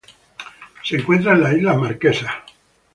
[0.83, 2.31] Se encuentra en las Islas Marquesas.